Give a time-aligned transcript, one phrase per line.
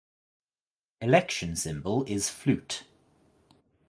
[0.99, 2.85] Election symbol is Flute.